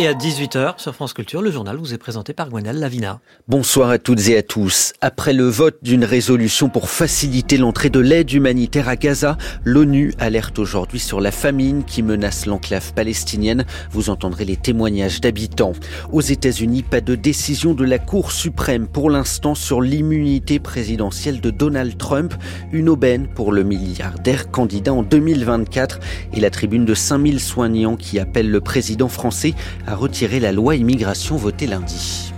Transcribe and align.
Et 0.00 0.06
à 0.06 0.14
18h 0.14 0.80
sur 0.80 0.94
France 0.94 1.12
Culture, 1.12 1.42
le 1.42 1.50
journal 1.50 1.76
vous 1.76 1.92
est 1.92 1.98
présenté 1.98 2.32
par 2.32 2.48
Gwenal 2.48 2.78
Lavina. 2.78 3.20
Bonsoir 3.48 3.90
à 3.90 3.98
toutes 3.98 4.30
et 4.30 4.38
à 4.38 4.42
tous. 4.42 4.94
Après 5.02 5.34
le 5.34 5.44
vote 5.44 5.76
d'une 5.82 6.06
résolution 6.06 6.70
pour 6.70 6.88
faciliter 6.88 7.58
l'entrée 7.58 7.90
de 7.90 8.00
l'aide 8.00 8.32
humanitaire 8.32 8.88
à 8.88 8.96
Gaza, 8.96 9.36
l'ONU 9.62 10.14
alerte 10.18 10.58
aujourd'hui 10.58 11.00
sur 11.00 11.20
la 11.20 11.30
famine 11.30 11.84
qui 11.84 12.02
menace 12.02 12.46
l'enclave 12.46 12.94
palestinienne. 12.94 13.66
Vous 13.90 14.08
entendrez 14.08 14.46
les 14.46 14.56
témoignages 14.56 15.20
d'habitants. 15.20 15.74
Aux 16.12 16.22
États-Unis, 16.22 16.82
pas 16.82 17.02
de 17.02 17.14
décision 17.14 17.74
de 17.74 17.84
la 17.84 17.98
Cour 17.98 18.32
suprême 18.32 18.88
pour 18.88 19.10
l'instant 19.10 19.54
sur 19.54 19.82
l'immunité 19.82 20.60
présidentielle 20.60 21.42
de 21.42 21.50
Donald 21.50 21.98
Trump, 21.98 22.32
une 22.72 22.88
aubaine 22.88 23.28
pour 23.28 23.52
le 23.52 23.64
milliardaire 23.64 24.50
candidat 24.50 24.94
en 24.94 25.02
2024 25.02 26.00
et 26.32 26.40
la 26.40 26.48
tribune 26.48 26.86
de 26.86 26.94
5000 26.94 27.38
soignants 27.38 27.96
qui 27.96 28.18
appelle 28.18 28.50
le 28.50 28.62
président 28.62 29.08
français 29.08 29.54
à 29.90 29.96
retirer 29.96 30.38
la 30.38 30.52
loi 30.52 30.76
immigration 30.76 31.36
votée 31.36 31.66
lundi. 31.66 32.29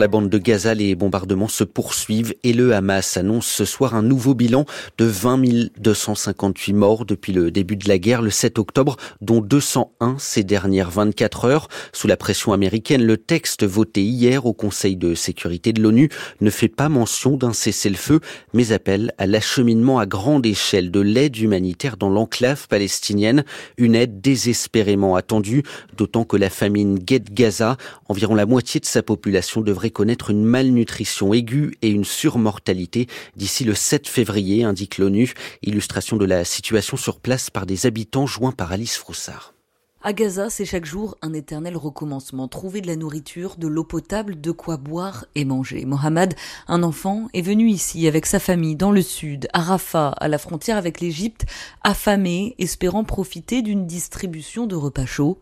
La 0.00 0.08
bande 0.08 0.30
de 0.30 0.38
Gaza, 0.38 0.72
les 0.72 0.94
bombardements 0.94 1.46
se 1.46 1.62
poursuivent 1.62 2.34
et 2.42 2.54
le 2.54 2.74
Hamas 2.74 3.18
annonce 3.18 3.46
ce 3.46 3.66
soir 3.66 3.94
un 3.94 4.00
nouveau 4.00 4.32
bilan 4.32 4.64
de 4.96 5.04
20 5.04 5.42
258 5.78 6.72
morts 6.72 7.04
depuis 7.04 7.34
le 7.34 7.50
début 7.50 7.76
de 7.76 7.86
la 7.86 7.98
guerre 7.98 8.22
le 8.22 8.30
7 8.30 8.58
octobre, 8.58 8.96
dont 9.20 9.42
201 9.42 10.16
ces 10.18 10.42
dernières 10.42 10.90
24 10.90 11.44
heures. 11.44 11.68
Sous 11.92 12.06
la 12.06 12.16
pression 12.16 12.54
américaine, 12.54 13.04
le 13.04 13.18
texte 13.18 13.62
voté 13.66 14.02
hier 14.02 14.46
au 14.46 14.54
Conseil 14.54 14.96
de 14.96 15.14
sécurité 15.14 15.74
de 15.74 15.82
l'ONU 15.82 16.08
ne 16.40 16.48
fait 16.48 16.68
pas 16.68 16.88
mention 16.88 17.36
d'un 17.36 17.52
cessez-le-feu, 17.52 18.20
mais 18.54 18.72
appelle 18.72 19.12
à 19.18 19.26
l'acheminement 19.26 19.98
à 19.98 20.06
grande 20.06 20.46
échelle 20.46 20.90
de 20.90 21.00
l'aide 21.00 21.36
humanitaire 21.36 21.98
dans 21.98 22.08
l'enclave 22.08 22.68
palestinienne, 22.68 23.44
une 23.76 23.94
aide 23.94 24.22
désespérément 24.22 25.14
attendue, 25.14 25.62
d'autant 25.94 26.24
que 26.24 26.38
la 26.38 26.48
famine 26.48 26.98
guette 26.98 27.34
Gaza. 27.34 27.76
Environ 28.08 28.34
la 28.34 28.46
moitié 28.46 28.80
de 28.80 28.86
sa 28.86 29.02
population 29.02 29.60
devrait 29.60 29.89
connaître 29.90 30.30
une 30.30 30.44
malnutrition 30.44 31.32
aiguë 31.34 31.76
et 31.82 31.90
une 31.90 32.04
surmortalité 32.04 33.06
d'ici 33.36 33.64
le 33.64 33.74
7 33.74 34.08
février, 34.08 34.64
indique 34.64 34.98
l'ONU. 34.98 35.34
Illustration 35.62 36.16
de 36.16 36.24
la 36.24 36.44
situation 36.44 36.96
sur 36.96 37.20
place 37.20 37.50
par 37.50 37.66
des 37.66 37.86
habitants 37.86 38.26
joints 38.26 38.52
par 38.52 38.72
Alice 38.72 38.96
Froussard. 38.96 39.54
À 40.02 40.14
Gaza, 40.14 40.48
c'est 40.48 40.64
chaque 40.64 40.86
jour 40.86 41.18
un 41.20 41.34
éternel 41.34 41.76
recommencement. 41.76 42.48
Trouver 42.48 42.80
de 42.80 42.86
la 42.86 42.96
nourriture, 42.96 43.56
de 43.58 43.66
l'eau 43.66 43.84
potable, 43.84 44.40
de 44.40 44.50
quoi 44.50 44.78
boire 44.78 45.26
et 45.34 45.44
manger. 45.44 45.84
Mohamed, 45.84 46.32
un 46.68 46.82
enfant, 46.82 47.28
est 47.34 47.42
venu 47.42 47.68
ici 47.68 48.08
avec 48.08 48.24
sa 48.24 48.38
famille 48.38 48.76
dans 48.76 48.92
le 48.92 49.02
sud, 49.02 49.48
à 49.52 49.60
Rafah, 49.60 50.08
à 50.08 50.28
la 50.28 50.38
frontière 50.38 50.78
avec 50.78 51.02
l'Égypte, 51.02 51.44
affamé, 51.82 52.54
espérant 52.58 53.04
profiter 53.04 53.60
d'une 53.60 53.86
distribution 53.86 54.66
de 54.66 54.74
repas 54.74 55.04
chauds. 55.04 55.38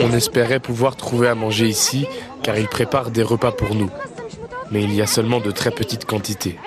On 0.00 0.12
espérait 0.14 0.60
pouvoir 0.60 0.96
trouver 0.96 1.28
à 1.28 1.34
manger 1.34 1.68
ici, 1.68 2.06
car 2.42 2.56
ils 2.56 2.68
préparent 2.68 3.10
des 3.10 3.22
repas 3.22 3.52
pour 3.52 3.74
nous. 3.74 3.90
Mais 4.70 4.82
il 4.82 4.94
y 4.94 5.02
a 5.02 5.06
seulement 5.06 5.40
de 5.40 5.50
très 5.50 5.70
petites 5.70 6.06
quantités. 6.06 6.58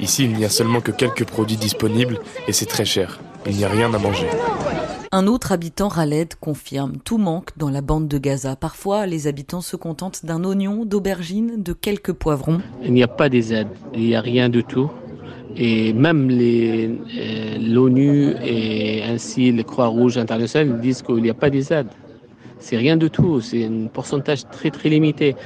Ici, 0.00 0.24
il 0.24 0.32
n'y 0.32 0.44
a 0.44 0.50
seulement 0.50 0.80
que 0.80 0.90
quelques 0.90 1.26
produits 1.26 1.56
disponibles 1.56 2.18
et 2.48 2.52
c'est 2.52 2.66
très 2.66 2.84
cher. 2.84 3.20
Il 3.46 3.56
n'y 3.56 3.64
a 3.64 3.68
rien 3.68 3.94
à 3.94 3.98
manger. 3.98 4.26
Un 5.14 5.26
autre 5.26 5.52
habitant, 5.52 5.88
Raled, 5.88 6.36
confirme 6.36 6.94
tout 7.04 7.18
manque 7.18 7.50
dans 7.58 7.68
la 7.68 7.82
bande 7.82 8.08
de 8.08 8.16
Gaza. 8.16 8.56
Parfois, 8.56 9.04
les 9.04 9.26
habitants 9.26 9.60
se 9.60 9.76
contentent 9.76 10.24
d'un 10.24 10.42
oignon, 10.42 10.86
d'aubergine, 10.86 11.62
de 11.62 11.74
quelques 11.74 12.14
poivrons. 12.14 12.62
Il 12.82 12.94
n'y 12.94 13.02
a 13.02 13.08
pas 13.08 13.28
des 13.28 13.52
aides, 13.52 13.68
il 13.92 14.04
n'y 14.04 14.14
a 14.14 14.22
rien 14.22 14.48
du 14.48 14.64
tout. 14.64 14.90
Et 15.54 15.92
même 15.92 16.30
euh, 16.30 17.58
l'ONU 17.60 18.32
et 18.42 19.02
ainsi 19.02 19.52
les 19.52 19.64
Croix-Rouges 19.64 20.16
internationales 20.16 20.80
disent 20.80 21.02
qu'il 21.02 21.16
n'y 21.16 21.28
a 21.28 21.34
pas 21.34 21.50
des 21.50 21.74
aides. 21.74 21.92
C'est 22.58 22.78
rien 22.78 22.96
du 22.96 23.10
tout, 23.10 23.42
c'est 23.42 23.66
un 23.66 23.88
pourcentage 23.92 24.48
très 24.48 24.70
très 24.70 24.88
limité. 24.88 25.36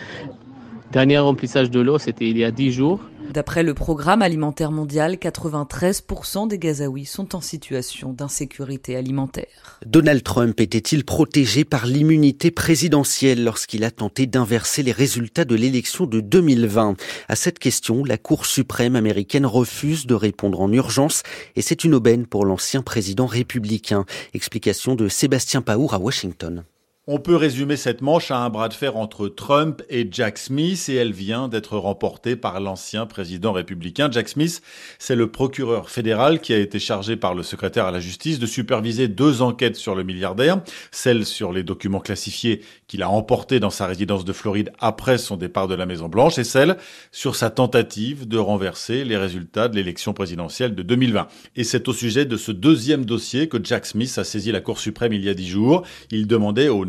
Dernier 0.93 1.19
remplissage 1.19 1.73
de 1.73 1.81
l'eau, 1.81 1.99
c'était 1.99 2.29
il 2.29 2.39
y 2.39 2.45
a 2.45 2.53
10 2.53 2.71
jours. 2.71 3.01
D'après 3.33 3.63
le 3.63 3.75
programme 3.75 4.23
alimentaire 4.23 4.71
mondial, 4.71 5.15
93% 5.15 6.49
des 6.49 6.59
Gazaouis 6.59 7.05
sont 7.05 7.35
en 7.35 7.41
situation 7.41 8.13
d'insécurité 8.13 8.97
alimentaire. 8.97 9.81
Donald 9.85 10.23
Trump 10.23 10.61
était-il 10.61 11.05
protégé 11.05 11.65
par 11.65 11.87
l'immunité 11.87 12.51
présidentielle 12.51 13.43
lorsqu'il 13.45 13.85
a 13.85 13.91
tenté 13.91 14.27
d'inverser 14.27 14.83
les 14.83 14.93
résultats 14.93 15.45
de 15.45 15.55
l'élection 15.55 16.07
de 16.07 16.21
2020 16.21 16.97
À 17.29 17.37
cette 17.37 17.59
question, 17.59 18.05
la 18.05 18.19
Cour 18.19 18.47
suprême 18.47 18.97
américaine 18.97 19.47
refuse 19.47 20.07
de 20.07 20.15
répondre 20.15 20.61
en 20.61 20.73
urgence 20.73 21.23
et 21.57 21.63
c'est 21.63 21.85
une 21.85 21.95
aubaine 21.95 22.27
pour 22.27 22.45
l'ancien 22.45 22.83
président 22.83 23.27
républicain. 23.27 24.05
Explication 24.35 24.95
de 24.95 25.09
Sébastien 25.09 25.63
Paour 25.63 25.95
à 25.95 25.99
Washington. 25.99 26.65
On 27.09 27.21
peut 27.21 27.37
résumer 27.37 27.77
cette 27.77 28.03
manche 28.03 28.33
à 28.33 28.39
un 28.39 28.50
bras 28.50 28.69
de 28.69 28.75
fer 28.75 28.97
entre 28.97 29.28
Trump 29.28 29.81
et 29.89 30.09
Jack 30.11 30.39
Smith 30.39 30.89
et 30.89 30.97
elle 30.97 31.12
vient 31.12 31.47
d'être 31.47 31.78
remportée 31.78 32.34
par 32.34 32.59
l'ancien 32.59 33.06
président 33.06 33.53
républicain. 33.53 34.09
Jack 34.11 34.28
Smith, 34.28 34.61
c'est 34.99 35.15
le 35.15 35.31
procureur 35.31 35.89
fédéral 35.89 36.41
qui 36.41 36.53
a 36.53 36.59
été 36.59 36.81
chargé 36.81 37.15
par 37.15 37.37
le 37.37 37.45
secrétaire 37.45 37.87
à 37.87 37.93
la 37.93 38.00
justice 38.00 38.41
de 38.41 38.47
superviser 38.47 39.06
deux 39.06 39.41
enquêtes 39.41 39.77
sur 39.77 39.95
le 39.95 40.03
milliardaire, 40.03 40.61
celle 40.91 41.25
sur 41.27 41.53
les 41.53 41.62
documents 41.62 42.00
classifiés 42.00 42.62
qu'il 42.89 43.05
a 43.05 43.09
emportés 43.09 43.61
dans 43.61 43.71
sa 43.71 43.87
résidence 43.87 44.25
de 44.25 44.33
Floride 44.33 44.72
après 44.81 45.16
son 45.16 45.37
départ 45.37 45.69
de 45.69 45.77
la 45.77 45.87
Maison 45.87 46.09
Blanche 46.09 46.39
et 46.39 46.45
celle 46.45 46.77
sur 47.12 47.37
sa 47.37 47.50
tentative 47.50 48.27
de 48.27 48.39
renverser 48.39 49.05
les 49.05 49.16
résultats 49.16 49.69
de 49.69 49.77
l'élection 49.77 50.12
présidentielle 50.12 50.75
de 50.75 50.83
2020. 50.83 51.28
Et 51.55 51.62
c'est 51.62 51.87
au 51.87 51.93
sujet 51.93 52.25
de 52.25 52.37
ce 52.37 52.50
deuxième 52.50 53.05
dossier 53.05 53.49
que 53.49 53.59
Jack 53.62 53.87
Smith 53.87 54.12
a 54.19 54.25
saisi 54.25 54.50
la 54.50 54.61
Cour 54.61 54.81
suprême 54.81 55.12
il 55.12 55.25
y 55.25 55.28
a 55.28 55.34
dix 55.34 55.47
jours. 55.47 55.84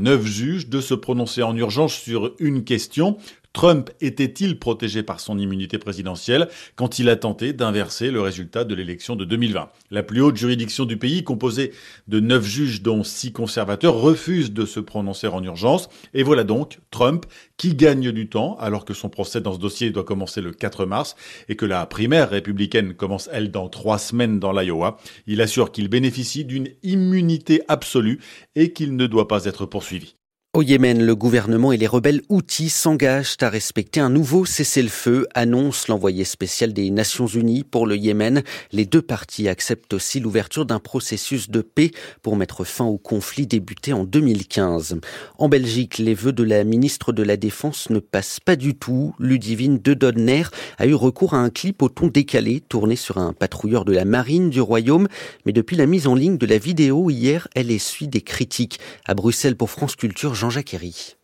Neuf 0.08 0.26
juges 0.26 0.70
de 0.70 0.80
se 0.80 0.94
prononcer 0.94 1.44
en 1.44 1.54
urgence 1.58 1.94
sur 1.94 2.32
une 2.40 2.64
question. 2.64 3.18
Trump 3.58 3.90
était-il 4.02 4.60
protégé 4.60 5.02
par 5.02 5.20
son 5.20 5.40
immunité 5.40 5.80
présidentielle 5.80 6.48
quand 6.76 7.00
il 7.00 7.10
a 7.10 7.16
tenté 7.16 7.54
d'inverser 7.54 8.12
le 8.12 8.22
résultat 8.22 8.66
de 8.66 8.76
l'élection 8.76 9.16
de 9.16 9.26
2020 9.26 9.72
La 9.90 10.04
plus 10.04 10.22
haute 10.22 10.38
juridiction 10.38 10.86
du 10.86 10.98
pays, 10.98 11.24
composée 11.24 11.72
de 12.08 12.20
neuf 12.20 12.46
juges 12.46 12.84
dont 12.84 13.04
six 13.04 13.32
conservateurs, 13.32 13.96
refuse 13.96 14.54
de 14.54 14.68
se 14.68 14.80
prononcer 14.80 15.26
en 15.26 15.42
urgence. 15.42 15.90
Et 16.14 16.22
voilà 16.22 16.44
donc 16.44 16.78
Trump 16.92 17.26
qui 17.58 17.74
gagne 17.74 18.12
du 18.12 18.30
temps 18.30 18.58
alors 18.60 18.86
que 18.86 18.94
son 18.94 19.10
procès 19.10 19.42
dans 19.42 19.54
ce 19.54 19.60
dossier 19.60 19.90
doit 19.90 20.04
commencer 20.04 20.42
le 20.42 20.52
4 20.52 20.86
mars 20.86 21.16
et 21.50 21.56
que 21.56 21.66
la 21.66 21.84
primaire 21.88 22.30
républicaine 22.30 22.94
commence, 22.94 23.28
elle, 23.34 23.50
dans 23.50 23.70
trois 23.70 23.98
semaines 23.98 24.40
dans 24.40 24.52
l'Iowa. 24.52 25.00
Il 25.26 25.42
assure 25.42 25.72
qu'il 25.72 25.88
bénéficie 25.88 26.46
d'une 26.46 26.70
immunité 26.84 27.64
absolue 27.70 28.20
et 28.56 28.72
qu'il 28.72 28.96
ne 28.96 29.08
doit 29.08 29.28
pas 29.28 29.46
être 29.46 29.66
poursuivi. 29.66 30.17
Au 30.58 30.64
Yémen, 30.64 31.06
le 31.06 31.16
gouvernement 31.16 31.72
et 31.72 31.78
les 31.78 31.86
rebelles 31.86 32.24
outils 32.30 32.72
s'engagent 32.72 33.38
à 33.42 33.50
respecter 33.50 34.00
un 34.00 34.10
nouveau 34.10 34.44
cessez-le-feu, 34.44 35.28
annonce 35.36 35.88
l'envoyé 35.88 36.24
spécial 36.24 36.74
des 36.74 36.90
Nations 36.90 37.28
Unies 37.28 37.64
pour 37.64 37.86
le 37.86 37.96
Yémen. 37.96 38.42
Les 38.72 38.88
deux 38.88 39.04
parties 39.04 39.48
acceptent 39.50 39.94
aussi 39.94 40.20
l'ouverture 40.20 40.66
d'un 40.66 40.80
processus 40.80 41.52
de 41.52 41.62
paix 41.62 41.92
pour 42.24 42.38
mettre 42.38 42.64
fin 42.64 42.86
au 42.86 42.98
conflit 42.98 43.46
débuté 43.46 43.94
en 43.94 44.04
2015. 44.04 45.00
En 45.38 45.48
Belgique, 45.48 46.00
les 46.00 46.16
vœux 46.16 46.32
de 46.32 46.42
la 46.42 46.64
ministre 46.64 47.14
de 47.14 47.22
la 47.22 47.38
Défense 47.38 47.92
ne 47.92 48.00
passent 48.00 48.40
pas 48.40 48.56
du 48.56 48.74
tout. 48.74 49.14
Ludivine 49.20 49.78
de 49.78 49.94
Donner 49.94 50.46
a 50.80 50.88
eu 50.88 50.96
recours 50.96 51.36
à 51.36 51.38
un 51.38 51.52
clip 51.52 51.84
au 51.84 51.90
ton 51.90 52.08
décalé 52.08 52.62
tourné 52.62 52.96
sur 52.96 53.20
un 53.20 53.32
patrouilleur 53.32 53.86
de 53.86 53.94
la 53.94 54.06
marine 54.06 54.50
du 54.50 54.62
royaume. 54.62 55.08
Mais 55.46 55.54
depuis 55.54 55.76
la 55.76 55.86
mise 55.86 56.08
en 56.08 56.16
ligne 56.16 56.40
de 56.40 56.48
la 56.48 56.58
vidéo 56.58 57.12
hier, 57.12 57.48
elle 57.54 57.70
essuie 57.70 58.08
des 58.08 58.22
critiques. 58.22 58.80
À 59.06 59.14
Bruxelles 59.14 59.56
pour 59.56 59.70
France 59.70 59.96
Culture, 59.96 60.34
Jean-Jacques 60.48 60.76
Herry. 60.76 61.18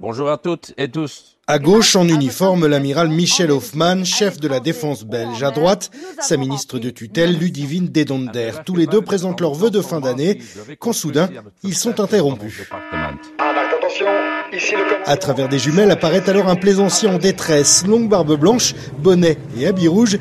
Bonjour 0.00 0.30
à 0.30 0.36
toutes 0.36 0.74
et 0.76 0.90
tous. 0.90 1.38
À 1.46 1.60
gauche, 1.60 1.94
en 1.94 2.08
uniforme, 2.08 2.66
l'amiral 2.66 3.08
Michel 3.08 3.52
Hoffman, 3.52 4.02
chef 4.04 4.40
de 4.40 4.48
la 4.48 4.58
défense 4.58 5.04
belge. 5.04 5.40
À 5.44 5.52
droite, 5.52 5.92
sa 6.18 6.36
ministre 6.36 6.80
de 6.80 6.90
tutelle, 6.90 7.38
Ludivine 7.38 7.86
Dedonder. 7.86 8.50
Tous 8.66 8.74
les 8.74 8.88
deux 8.88 9.00
présentent 9.00 9.40
leurs 9.40 9.54
vœux 9.54 9.70
de 9.70 9.80
fin 9.80 10.00
d'année, 10.00 10.40
quand 10.80 10.92
soudain, 10.92 11.28
ils 11.62 11.76
sont 11.76 12.00
interrompus. 12.00 12.68
À 15.06 15.16
travers 15.16 15.48
des 15.48 15.60
jumelles 15.60 15.92
apparaît 15.92 16.28
alors 16.28 16.48
un 16.48 16.56
plaisancier 16.56 17.08
en 17.08 17.18
détresse, 17.18 17.86
longue 17.86 18.08
barbe 18.08 18.36
blanche, 18.36 18.74
bonnet 18.98 19.38
et 19.56 19.68
habit 19.68 19.86
rouge. 19.86 20.18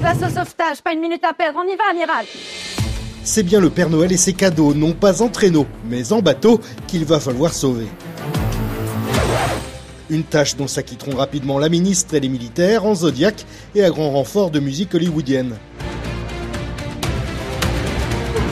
Place 0.00 0.18
au 0.18 0.28
sauvetage, 0.28 0.80
pas 0.84 0.92
une 0.92 1.00
minute 1.00 1.24
à 1.24 1.32
perdre, 1.32 1.60
on 1.60 1.68
y 1.68 1.74
va, 1.74 1.90
amiral 1.90 2.24
c'est 3.24 3.42
bien 3.42 3.60
le 3.60 3.70
Père 3.70 3.88
Noël 3.88 4.12
et 4.12 4.16
ses 4.16 4.32
cadeaux, 4.32 4.74
non 4.74 4.92
pas 4.92 5.22
en 5.22 5.28
traîneau, 5.28 5.66
mais 5.88 6.12
en 6.12 6.20
bateau, 6.20 6.60
qu'il 6.86 7.04
va 7.04 7.20
falloir 7.20 7.52
sauver. 7.52 7.86
Une 10.10 10.24
tâche 10.24 10.56
dont 10.56 10.66
s'acquitteront 10.66 11.16
rapidement 11.16 11.58
la 11.58 11.68
ministre 11.68 12.14
et 12.14 12.20
les 12.20 12.28
militaires 12.28 12.84
en 12.84 12.94
Zodiac 12.94 13.46
et 13.74 13.82
à 13.82 13.90
grand 13.90 14.10
renfort 14.10 14.50
de 14.50 14.60
musique 14.60 14.94
hollywoodienne. 14.94 15.56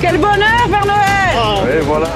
Quel 0.01 0.17
bonheur, 0.17 0.69
Père 0.71 0.87
Noël 0.87 1.79
Et 1.79 1.81
voilà 1.81 2.09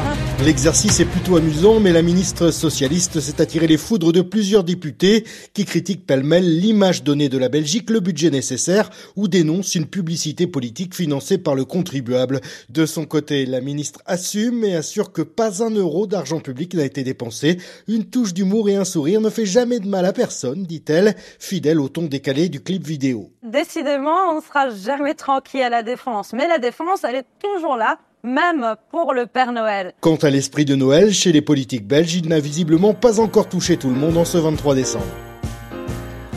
L'exercice 0.42 1.00
est 1.00 1.04
plutôt 1.06 1.36
amusant, 1.36 1.80
mais 1.80 1.92
la 1.92 2.02
ministre 2.02 2.50
socialiste 2.50 3.20
s'est 3.20 3.40
attiré 3.40 3.66
les 3.66 3.78
foudres 3.78 4.12
de 4.12 4.20
plusieurs 4.20 4.64
députés 4.64 5.24
qui 5.54 5.64
critiquent 5.64 6.06
pêle-mêle 6.06 6.58
l'image 6.58 7.02
donnée 7.02 7.28
de 7.28 7.38
la 7.38 7.48
Belgique, 7.48 7.88
le 7.88 8.00
budget 8.00 8.30
nécessaire 8.30 8.90
ou 9.16 9.28
dénoncent 9.28 9.74
une 9.74 9.86
publicité 9.86 10.46
politique 10.46 10.94
financée 10.94 11.38
par 11.38 11.54
le 11.54 11.64
contribuable. 11.64 12.40
De 12.68 12.84
son 12.84 13.06
côté, 13.06 13.46
la 13.46 13.60
ministre 13.60 14.02
assume 14.06 14.64
et 14.64 14.74
assure 14.74 15.12
que 15.12 15.22
pas 15.22 15.62
un 15.62 15.70
euro 15.70 16.06
d'argent 16.06 16.40
public 16.40 16.74
n'a 16.74 16.84
été 16.84 17.04
dépensé. 17.04 17.58
Une 17.88 18.04
touche 18.04 18.34
d'humour 18.34 18.68
et 18.68 18.76
un 18.76 18.84
sourire 18.84 19.20
ne 19.20 19.30
fait 19.30 19.46
jamais 19.46 19.78
de 19.78 19.88
mal 19.88 20.04
à 20.04 20.12
personne, 20.12 20.64
dit-elle, 20.64 21.14
fidèle 21.38 21.80
au 21.80 21.88
ton 21.88 22.02
décalé 22.02 22.48
du 22.48 22.60
clip 22.60 22.84
vidéo. 22.84 23.30
Décidément, 23.42 24.32
on 24.32 24.36
ne 24.36 24.42
sera 24.42 24.68
jamais 24.70 25.14
tranquille 25.14 25.62
à 25.62 25.70
la 25.70 25.82
défense, 25.82 26.32
mais 26.32 26.48
la 26.48 26.58
défense, 26.58 27.04
elle 27.04 27.16
est 27.16 27.26
toujours 27.40 27.76
là 27.76 27.98
même 28.24 28.74
pour 28.90 29.12
le 29.12 29.26
Père 29.26 29.52
Noël. 29.52 29.92
Quant 30.00 30.16
à 30.16 30.30
l'esprit 30.30 30.64
de 30.64 30.74
Noël, 30.74 31.12
chez 31.12 31.30
les 31.30 31.42
politiques 31.42 31.86
belges, 31.86 32.14
il 32.14 32.28
n'a 32.28 32.40
visiblement 32.40 32.94
pas 32.94 33.20
encore 33.20 33.48
touché 33.48 33.76
tout 33.76 33.90
le 33.90 33.96
monde 33.96 34.16
en 34.16 34.24
ce 34.24 34.38
23 34.38 34.74
décembre. 34.74 35.04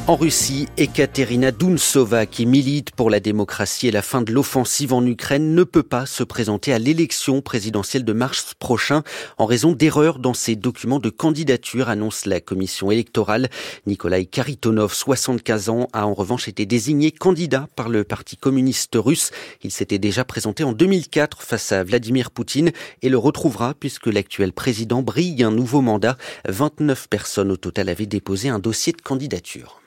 En 0.07 0.15
Russie, 0.15 0.69
Ekaterina 0.77 1.51
Dounsova, 1.51 2.25
qui 2.25 2.45
milite 2.45 2.91
pour 2.91 3.09
la 3.09 3.19
démocratie 3.19 3.89
et 3.89 3.91
la 3.91 4.01
fin 4.01 4.21
de 4.21 4.31
l'offensive 4.31 4.93
en 4.93 5.05
Ukraine, 5.05 5.53
ne 5.53 5.65
peut 5.65 5.83
pas 5.83 6.05
se 6.05 6.23
présenter 6.23 6.71
à 6.71 6.79
l'élection 6.79 7.41
présidentielle 7.41 8.05
de 8.05 8.13
mars 8.13 8.53
prochain 8.57 9.03
en 9.37 9.45
raison 9.45 9.73
d'erreurs 9.73 10.19
dans 10.19 10.33
ses 10.33 10.55
documents 10.55 11.01
de 11.01 11.09
candidature, 11.09 11.89
annonce 11.89 12.25
la 12.25 12.39
commission 12.39 12.89
électorale. 12.89 13.49
Nikolai 13.85 14.25
Karitonov, 14.25 14.93
75 14.93 15.67
ans, 15.67 15.89
a 15.91 16.07
en 16.07 16.13
revanche 16.13 16.47
été 16.47 16.65
désigné 16.65 17.11
candidat 17.11 17.67
par 17.75 17.89
le 17.89 18.05
Parti 18.05 18.37
communiste 18.37 18.95
russe. 18.95 19.31
Il 19.61 19.71
s'était 19.71 19.99
déjà 19.99 20.23
présenté 20.23 20.63
en 20.63 20.71
2004 20.71 21.41
face 21.41 21.73
à 21.73 21.83
Vladimir 21.83 22.31
Poutine 22.31 22.71
et 23.01 23.09
le 23.09 23.17
retrouvera 23.17 23.73
puisque 23.73 24.07
l'actuel 24.07 24.53
président 24.53 25.01
brille 25.01 25.43
un 25.43 25.51
nouveau 25.51 25.81
mandat. 25.81 26.15
29 26.47 27.09
personnes 27.09 27.51
au 27.51 27.57
total 27.57 27.89
avaient 27.89 28.05
déposé 28.05 28.47
un 28.47 28.59
dossier 28.59 28.93
de 28.93 29.01
candidature. 29.01 29.81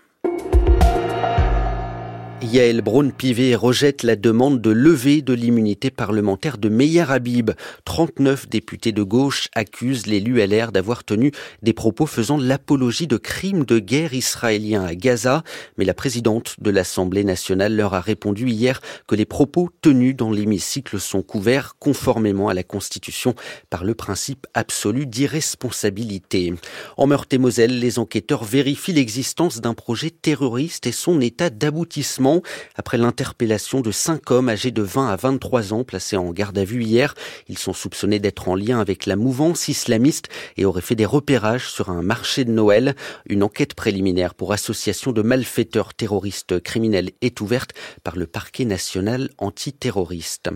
Yael 2.42 2.80
Braun-Pivet 2.80 3.54
rejette 3.54 4.02
la 4.02 4.16
demande 4.16 4.62
de 4.62 4.70
levée 4.70 5.20
de 5.20 5.34
l'immunité 5.34 5.90
parlementaire 5.90 6.56
de 6.56 6.70
Meyer 6.70 7.04
Habib. 7.10 7.50
39 7.84 8.48
députés 8.48 8.92
de 8.92 9.02
gauche 9.02 9.48
accusent 9.54 10.06
l'élu 10.06 10.44
LR 10.44 10.72
d'avoir 10.72 11.04
tenu 11.04 11.32
des 11.62 11.74
propos 11.74 12.06
faisant 12.06 12.38
l'apologie 12.38 13.06
de 13.06 13.18
crimes 13.18 13.66
de 13.66 13.78
guerre 13.78 14.14
israéliens 14.14 14.84
à 14.84 14.94
Gaza, 14.94 15.44
mais 15.76 15.84
la 15.84 15.92
présidente 15.92 16.56
de 16.58 16.70
l'Assemblée 16.70 17.24
nationale 17.24 17.76
leur 17.76 17.92
a 17.92 18.00
répondu 18.00 18.48
hier 18.48 18.80
que 19.06 19.14
les 19.14 19.26
propos 19.26 19.68
tenus 19.82 20.16
dans 20.16 20.30
l'hémicycle 20.30 20.98
sont 20.98 21.22
couverts 21.22 21.76
conformément 21.78 22.48
à 22.48 22.54
la 22.54 22.62
Constitution 22.62 23.34
par 23.68 23.84
le 23.84 23.94
principe 23.94 24.46
absolu 24.54 25.04
d'irresponsabilité. 25.04 26.54
En 26.96 27.06
Meurthe-et-Moselle, 27.06 27.78
les 27.78 27.98
enquêteurs 27.98 28.44
vérifient 28.44 28.94
l'existence 28.94 29.60
d'un 29.60 29.74
projet 29.74 30.10
terroriste 30.10 30.86
et 30.86 30.92
son 30.92 31.20
état 31.20 31.50
d'aboutissement 31.50 32.29
après 32.76 32.98
l'interpellation 32.98 33.80
de 33.80 33.90
cinq 33.90 34.30
hommes 34.30 34.48
âgés 34.48 34.70
de 34.70 34.82
20 34.82 35.08
à 35.08 35.16
23 35.16 35.72
ans 35.72 35.84
placés 35.84 36.16
en 36.16 36.30
garde 36.32 36.58
à 36.58 36.64
vue 36.64 36.82
hier. 36.84 37.14
Ils 37.48 37.58
sont 37.58 37.72
soupçonnés 37.72 38.18
d'être 38.18 38.48
en 38.48 38.54
lien 38.54 38.80
avec 38.80 39.06
la 39.06 39.16
mouvance 39.16 39.68
islamiste 39.68 40.28
et 40.56 40.64
auraient 40.64 40.80
fait 40.80 40.94
des 40.94 41.06
repérages 41.06 41.70
sur 41.70 41.90
un 41.90 42.02
marché 42.02 42.44
de 42.44 42.52
Noël. 42.52 42.94
Une 43.28 43.42
enquête 43.42 43.74
préliminaire 43.74 44.34
pour 44.34 44.52
association 44.52 45.12
de 45.12 45.22
malfaiteurs 45.22 45.94
terroristes 45.94 46.60
criminels 46.60 47.10
est 47.20 47.40
ouverte 47.40 47.72
par 48.04 48.16
le 48.16 48.26
parquet 48.26 48.64
national 48.64 49.30
antiterroriste. 49.38 50.50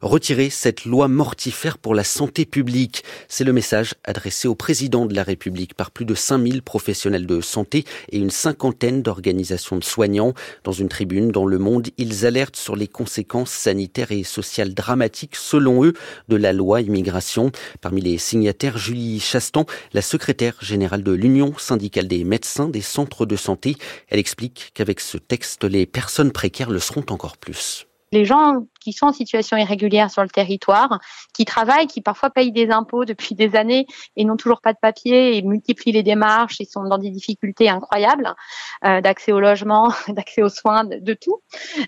Retirer 0.00 0.50
cette 0.50 0.84
loi 0.84 1.08
mortifère 1.08 1.78
pour 1.78 1.94
la 1.94 2.04
santé 2.04 2.44
publique, 2.44 3.04
c'est 3.28 3.44
le 3.44 3.52
message 3.52 3.94
adressé 4.04 4.48
au 4.48 4.54
président 4.54 5.06
de 5.06 5.14
la 5.14 5.22
République 5.22 5.74
par 5.74 5.90
plus 5.90 6.04
de 6.04 6.14
5000 6.14 6.62
professionnels 6.62 7.26
de 7.26 7.40
santé 7.40 7.84
et 8.10 8.18
une 8.18 8.30
cinquantaine 8.30 9.02
d'organisations 9.02 9.76
de 9.76 9.84
soignants 9.84 10.34
dans 10.64 10.72
une 10.72 10.88
tribune 10.88 11.13
dans 11.20 11.46
Le 11.46 11.58
Monde, 11.58 11.88
ils 11.98 12.26
alertent 12.26 12.56
sur 12.56 12.76
les 12.76 12.88
conséquences 12.88 13.50
sanitaires 13.50 14.12
et 14.12 14.24
sociales 14.24 14.74
dramatiques, 14.74 15.36
selon 15.36 15.84
eux, 15.84 15.94
de 16.28 16.36
la 16.36 16.52
loi 16.52 16.80
immigration. 16.80 17.52
Parmi 17.80 18.00
les 18.00 18.18
signataires, 18.18 18.78
Julie 18.78 19.20
Chastan, 19.20 19.66
la 19.92 20.02
secrétaire 20.02 20.56
générale 20.60 21.02
de 21.02 21.12
l'Union 21.12 21.54
syndicale 21.56 22.08
des 22.08 22.24
médecins 22.24 22.68
des 22.68 22.80
centres 22.80 23.26
de 23.26 23.36
santé. 23.36 23.76
Elle 24.08 24.18
explique 24.18 24.72
qu'avec 24.74 25.00
ce 25.00 25.18
texte, 25.18 25.64
les 25.64 25.86
personnes 25.86 26.32
précaires 26.32 26.70
le 26.70 26.78
seront 26.78 27.06
encore 27.10 27.36
plus 27.36 27.86
les 28.14 28.24
gens 28.24 28.66
qui 28.84 28.92
sont 28.92 29.06
en 29.06 29.12
situation 29.12 29.56
irrégulière 29.56 30.10
sur 30.10 30.22
le 30.22 30.28
territoire, 30.28 31.00
qui 31.32 31.46
travaillent, 31.46 31.86
qui 31.86 32.02
parfois 32.02 32.28
payent 32.28 32.52
des 32.52 32.70
impôts 32.70 33.06
depuis 33.06 33.34
des 33.34 33.56
années 33.56 33.86
et 34.16 34.24
n'ont 34.26 34.36
toujours 34.36 34.60
pas 34.60 34.74
de 34.74 34.78
papier 34.78 35.36
et 35.36 35.42
multiplient 35.42 35.92
les 35.92 36.02
démarches 36.02 36.60
et 36.60 36.66
sont 36.66 36.84
dans 36.84 36.98
des 36.98 37.10
difficultés 37.10 37.70
incroyables 37.70 38.34
euh, 38.84 39.00
d'accès 39.00 39.32
au 39.32 39.40
logement, 39.40 39.90
d'accès 40.08 40.42
aux 40.42 40.50
soins, 40.50 40.84
de, 40.84 41.14
tout. 41.14 41.40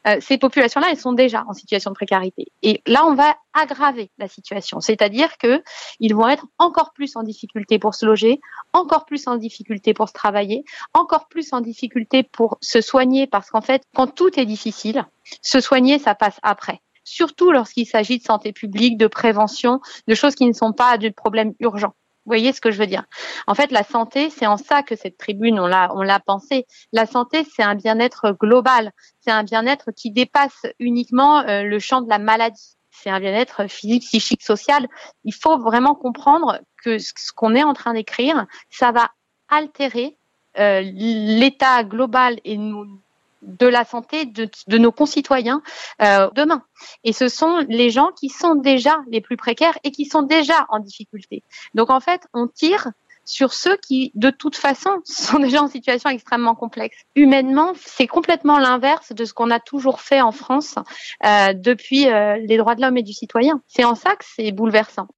Euh, 0.06 0.16
ces 0.20 0.38
populations-là, 0.38 0.88
elles 0.90 0.98
sont 0.98 1.12
déjà 1.12 1.44
en 1.46 1.52
situation 1.52 1.90
de 1.90 1.94
précarité. 1.94 2.46
Et 2.62 2.80
là, 2.86 3.04
on 3.06 3.14
va 3.14 3.36
aggraver 3.52 4.10
la 4.16 4.28
situation, 4.28 4.80
c'est-à-dire 4.80 5.36
que 5.36 5.62
ils 6.00 6.14
vont 6.14 6.28
être 6.28 6.46
encore 6.58 6.92
plus 6.94 7.14
en 7.16 7.22
difficulté 7.22 7.78
pour 7.78 7.94
se 7.94 8.06
loger, 8.06 8.40
encore 8.72 9.04
plus 9.04 9.26
en 9.26 9.36
difficulté 9.36 9.92
pour 9.92 10.08
se 10.08 10.14
travailler, 10.14 10.64
encore 10.94 11.28
plus 11.28 11.52
en 11.52 11.60
difficulté 11.60 12.22
pour 12.22 12.56
se 12.62 12.80
soigner 12.80 13.26
parce 13.26 13.50
qu'en 13.50 13.60
fait, 13.60 13.82
quand 13.94 14.06
tout 14.06 14.40
est 14.40 14.46
difficile, 14.46 15.06
se 15.42 15.60
soigner, 15.60 15.98
ça 15.98 16.14
passe 16.14 16.38
après 16.42 16.80
surtout 17.06 17.50
lorsqu'il 17.50 17.86
s'agit 17.86 18.18
de 18.18 18.24
santé 18.24 18.52
publique, 18.52 18.98
de 18.98 19.06
prévention, 19.06 19.80
de 20.06 20.14
choses 20.14 20.34
qui 20.34 20.46
ne 20.46 20.52
sont 20.52 20.72
pas 20.72 20.98
de 20.98 21.08
problèmes 21.08 21.54
urgents. 21.60 21.94
Vous 22.26 22.30
voyez 22.30 22.52
ce 22.52 22.60
que 22.60 22.72
je 22.72 22.78
veux 22.78 22.88
dire? 22.88 23.04
En 23.46 23.54
fait, 23.54 23.70
la 23.70 23.84
santé, 23.84 24.30
c'est 24.30 24.48
en 24.48 24.56
ça 24.56 24.82
que 24.82 24.96
cette 24.96 25.16
tribune, 25.16 25.60
on 25.60 25.68
l'a, 25.68 25.92
on 25.94 26.02
l'a. 26.02 26.20
La 26.92 27.06
santé, 27.06 27.46
c'est 27.54 27.62
un 27.62 27.76
bien-être 27.76 28.32
global. 28.32 28.90
C'est 29.20 29.30
un 29.30 29.44
bien-être 29.44 29.92
qui 29.92 30.10
dépasse 30.10 30.66
uniquement 30.80 31.42
euh, 31.42 31.62
le 31.62 31.78
champ 31.78 32.00
de 32.00 32.10
la 32.10 32.18
maladie. 32.18 32.76
C'est 32.90 33.10
un 33.10 33.20
bien-être 33.20 33.70
physique, 33.70 34.02
psychique, 34.02 34.42
social. 34.42 34.88
Il 35.22 35.34
faut 35.34 35.58
vraiment 35.58 35.94
comprendre 35.94 36.58
que 36.82 36.98
ce 36.98 37.32
qu'on 37.32 37.54
est 37.54 37.62
en 37.62 37.74
train 37.74 37.94
d'écrire, 37.94 38.46
ça 38.70 38.90
va 38.90 39.10
altérer 39.48 40.18
euh, 40.58 40.80
l'état 40.80 41.84
global 41.84 42.40
et 42.44 42.56
nous 42.56 43.00
de 43.46 43.66
la 43.66 43.84
santé 43.84 44.26
de, 44.26 44.78
nos 44.78 44.92
concitoyens 44.92 45.62
euh, 46.02 46.28
demain. 46.34 46.62
Et 47.04 47.12
ce 47.12 47.28
sont 47.28 47.64
les 47.68 47.90
gens 47.90 48.10
qui 48.18 48.28
sont 48.28 48.54
déjà 48.54 48.98
les 49.08 49.20
plus 49.20 49.36
précaires 49.36 49.78
et 49.84 49.90
qui 49.90 50.04
sont 50.04 50.22
déjà 50.22 50.66
en 50.68 50.80
difficulté. 50.80 51.42
Donc 51.74 51.90
en 51.90 52.00
fait, 52.00 52.26
on 52.34 52.48
tire 52.48 52.90
sur 53.26 53.52
ceux 53.52 53.76
qui, 53.76 54.12
de 54.14 54.30
toute 54.30 54.56
façon, 54.56 55.00
sont 55.04 55.38
déjà 55.38 55.62
en 55.62 55.68
situation 55.68 56.08
extrêmement 56.10 56.54
complexe. 56.54 56.96
Humainement, 57.14 57.72
c'est 57.74 58.06
complètement 58.06 58.58
l'inverse 58.58 59.12
de 59.12 59.24
ce 59.24 59.34
qu'on 59.34 59.50
a 59.50 59.60
toujours 59.60 60.00
fait 60.00 60.20
en 60.20 60.32
France 60.32 60.76
euh, 61.24 61.52
depuis 61.52 62.08
euh, 62.08 62.36
les 62.36 62.56
droits 62.56 62.76
de 62.76 62.82
l'homme 62.82 62.96
et 62.96 63.02
du 63.02 63.12
citoyen. 63.12 63.60
C'est 63.66 63.84
en 63.84 63.94
ça 63.94 64.14
que 64.16 64.24
c'est 64.24 64.52
bouleversant. 64.52 65.08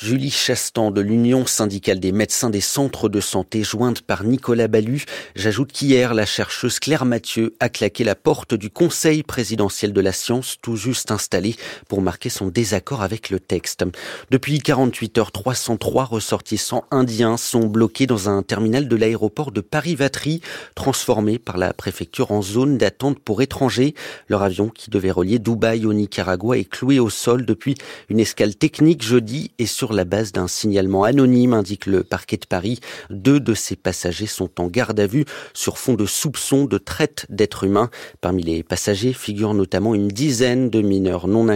Julie 0.00 0.30
Chastan 0.30 0.92
de 0.92 1.00
l'Union 1.00 1.44
syndicale 1.44 1.98
des 1.98 2.12
médecins 2.12 2.50
des 2.50 2.60
centres 2.60 3.08
de 3.08 3.20
santé, 3.20 3.64
jointe 3.64 4.00
par 4.00 4.22
Nicolas 4.22 4.68
Ballu. 4.68 5.04
J'ajoute 5.34 5.72
qu'hier, 5.72 6.14
la 6.14 6.24
chercheuse 6.24 6.78
Claire 6.78 7.04
Mathieu 7.04 7.54
a 7.58 7.68
claqué 7.68 8.04
la 8.04 8.14
porte 8.14 8.54
du 8.54 8.70
Conseil 8.70 9.24
présidentiel 9.24 9.92
de 9.92 10.00
la 10.00 10.12
science, 10.12 10.56
tout 10.62 10.76
juste 10.76 11.10
installé, 11.10 11.56
pour 11.88 12.00
marquer 12.00 12.28
son 12.28 12.46
désaccord 12.46 13.02
avec 13.02 13.28
le 13.30 13.40
texte. 13.40 13.84
Depuis 14.30 14.60
48 14.60 15.18
heures, 15.18 15.32
303 15.32 16.04
ressortissants 16.04 16.84
indiens 16.92 17.36
sont 17.36 17.66
bloqués 17.66 18.06
dans 18.06 18.28
un 18.28 18.44
terminal 18.44 18.86
de 18.86 18.94
l'aéroport 18.94 19.50
de 19.50 19.60
Paris-Vatry, 19.60 20.42
transformé 20.76 21.40
par 21.40 21.58
la 21.58 21.72
préfecture 21.72 22.30
en 22.30 22.40
zone 22.40 22.78
d'attente 22.78 23.18
pour 23.18 23.42
étrangers. 23.42 23.94
Leur 24.28 24.44
avion, 24.44 24.68
qui 24.68 24.90
devait 24.90 25.10
relier 25.10 25.40
Dubaï 25.40 25.86
au 25.86 25.92
Nicaragua, 25.92 26.56
est 26.56 26.68
cloué 26.68 27.00
au 27.00 27.10
sol 27.10 27.44
depuis 27.44 27.74
une 28.10 28.20
escale 28.20 28.54
technique 28.54 29.02
jeudi 29.02 29.50
et 29.58 29.66
sur 29.78 29.92
la 29.92 30.04
base 30.04 30.32
d'un 30.32 30.48
signalement 30.48 31.04
anonyme, 31.04 31.52
indique 31.52 31.86
le 31.86 32.02
parquet 32.02 32.36
de 32.36 32.46
Paris. 32.46 32.80
Deux 33.10 33.38
de 33.38 33.54
ces 33.54 33.76
passagers 33.76 34.26
sont 34.26 34.60
en 34.60 34.66
garde 34.66 34.98
à 34.98 35.06
vue 35.06 35.24
sur 35.54 35.78
fond 35.78 35.94
de 35.94 36.04
soupçons 36.04 36.64
de 36.64 36.78
traite 36.78 37.26
d'êtres 37.28 37.62
humains. 37.62 37.88
Parmi 38.20 38.42
les 38.42 38.64
passagers 38.64 39.12
figurent 39.12 39.54
notamment 39.54 39.94
une 39.94 40.08
dizaine 40.08 40.68
de 40.68 40.82
mineurs 40.82 41.28
non, 41.28 41.46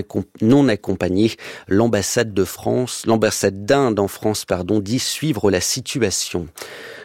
non 0.40 0.68
accompagnés. 0.68 1.32
L'ambassade 1.66 2.32
de 2.32 2.44
France, 2.44 3.02
l'ambassade 3.06 3.66
d'Inde 3.66 3.98
en 3.98 4.06
France, 4.06 4.44
pardon, 4.44 4.78
dit 4.78 5.00
suivre 5.00 5.50
la 5.50 5.60
situation. 5.60 6.46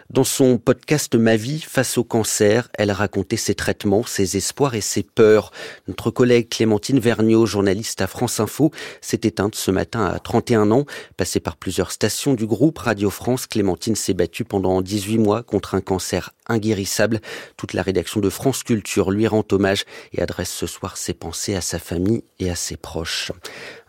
Dans 0.10 0.24
son 0.24 0.58
podcast 0.58 1.16
Ma 1.16 1.36
vie 1.36 1.60
face 1.60 1.98
au 1.98 2.06
cancer, 2.06 2.70
elle 2.76 2.92
racontait 2.92 3.36
ses 3.36 3.56
traitements, 3.56 4.04
ses 4.06 4.38
espoirs 4.38 4.74
et 4.74 4.80
ses 4.80 5.04
peurs. 5.04 5.52
Notre 5.90 6.12
collègue 6.12 6.48
Clémentine 6.48 7.00
Vergniaud, 7.00 7.46
journaliste 7.46 8.00
à 8.02 8.08
France 8.08 8.40
Info, 8.40 8.72
s'est 9.02 9.20
éteinte 9.24 9.56
ce 9.56 9.70
matin 9.70 10.06
à 10.06 10.18
31 10.20 10.72
ans. 10.72 10.86
Passée 11.18 11.42
par 11.42 11.58
plusieurs 11.58 11.92
stations 11.92 12.36
du 12.36 12.46
groupe 12.46 12.78
Radio 12.78 13.10
France, 13.10 13.48
Clémentine 13.48 13.98
s'est 13.98 14.14
battue 14.14 14.46
pendant 14.46 14.82
18 14.82 15.18
mois 15.18 15.44
contre 15.44 15.76
un 15.76 15.82
cancer 15.82 16.32
inguérissable. 16.48 17.20
Toute 17.58 17.74
la 17.74 17.82
rédaction 17.82 18.22
de 18.22 18.30
France 18.30 18.64
Culture 18.64 19.12
lui 19.12 19.28
rend 19.28 19.44
hommage 19.52 19.84
et 20.14 20.22
adresse 20.22 20.52
ce 20.52 20.68
soir 20.68 20.96
ses 20.96 21.14
pensées 21.14 21.56
à 21.56 21.62
sa 21.62 21.80
famille 21.80 22.24
et 22.40 22.50
à 22.50 22.56
ses 22.56 22.78
proches. 22.78 23.34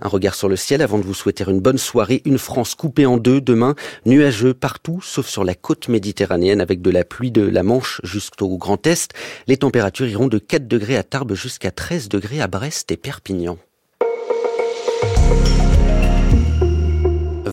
Un 0.00 0.08
regard 0.08 0.34
sur 0.34 0.48
le 0.48 0.56
ciel 0.56 0.82
avant 0.82 0.98
de 0.98 1.04
vous 1.04 1.14
souhaiter 1.14 1.44
une 1.46 1.60
bonne 1.60 1.78
soirée. 1.78 2.22
Une 2.25 2.38
France 2.38 2.75
coupée 2.75 3.06
en 3.06 3.18
deux 3.18 3.40
demain, 3.40 3.76
nuageux 4.04 4.52
partout 4.54 5.00
sauf 5.00 5.28
sur 5.28 5.44
la 5.44 5.54
côte 5.54 5.87
méditerranéenne 5.87 6.08
méditerranéenne 6.09 6.62
avec 6.62 6.81
de 6.81 6.91
la 6.91 7.05
pluie 7.05 7.31
de 7.31 7.43
la 7.43 7.62
Manche 7.62 8.00
jusqu'au 8.03 8.57
Grand 8.57 8.87
Est. 8.87 9.12
Les 9.47 9.59
températures 9.59 10.09
iront 10.09 10.29
de 10.29 10.38
4 10.38 10.67
degrés 10.67 10.97
à 10.97 11.03
Tarbes 11.03 11.35
jusqu'à 11.35 11.71
13 11.71 12.09
degrés 12.09 12.41
à 12.41 12.47
Brest 12.47 12.91
et 12.91 12.97
Perpignan. 12.97 13.59